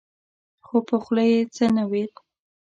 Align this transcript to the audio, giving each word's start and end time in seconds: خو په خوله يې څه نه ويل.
خو 0.65 0.77
په 0.87 0.95
خوله 1.03 1.23
يې 1.31 1.41
څه 1.55 1.65
نه 1.75 1.83
ويل. 1.91 2.11